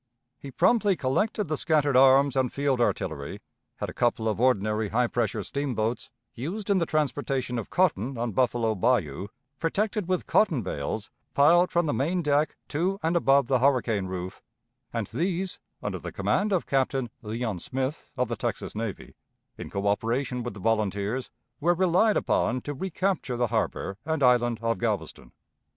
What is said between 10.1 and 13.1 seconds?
cotton bales piled from the main deck to